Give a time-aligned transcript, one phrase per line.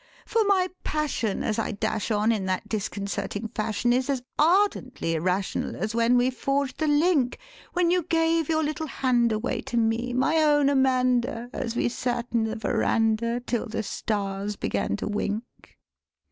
[0.25, 5.75] For my passion as I dash on in that disconcerting fashion Is as ardently irrational
[5.75, 7.37] as when we forged the link
[7.73, 12.25] When you gave your little hand away to me, my own Amanda An we sat
[12.33, 15.77] 'n the veranda till the stars began to wink.